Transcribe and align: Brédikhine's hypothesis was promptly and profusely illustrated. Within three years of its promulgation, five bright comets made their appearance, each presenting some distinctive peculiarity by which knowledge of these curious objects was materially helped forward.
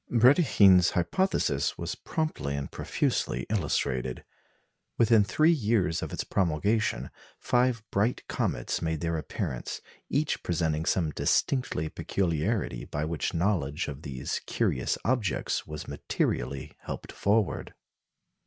Brédikhine's 0.11 0.89
hypothesis 0.97 1.77
was 1.77 1.93
promptly 1.93 2.55
and 2.55 2.71
profusely 2.71 3.45
illustrated. 3.51 4.25
Within 4.97 5.23
three 5.23 5.51
years 5.51 6.01
of 6.01 6.11
its 6.11 6.23
promulgation, 6.23 7.11
five 7.37 7.83
bright 7.91 8.23
comets 8.27 8.81
made 8.81 9.01
their 9.01 9.15
appearance, 9.15 9.79
each 10.09 10.41
presenting 10.41 10.85
some 10.87 11.11
distinctive 11.11 11.93
peculiarity 11.93 12.83
by 12.85 13.05
which 13.05 13.35
knowledge 13.35 13.87
of 13.87 14.01
these 14.01 14.41
curious 14.47 14.97
objects 15.05 15.67
was 15.67 15.87
materially 15.87 16.71
helped 16.79 17.11
forward. 17.11 17.75